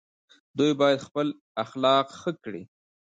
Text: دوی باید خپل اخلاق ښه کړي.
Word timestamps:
دوی 0.57 0.71
باید 0.81 1.05
خپل 1.07 1.27
اخلاق 1.63 2.07
ښه 2.19 2.31
کړي. 2.43 2.63